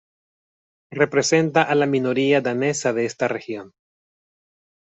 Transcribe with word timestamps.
Representa 0.89 1.61
a 1.61 1.75
la 1.75 1.85
minoría 1.85 2.41
danesa 2.41 2.91
de 2.91 3.05
esta 3.05 3.27
región. 3.27 3.75